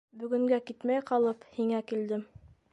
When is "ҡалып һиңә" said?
1.11-1.85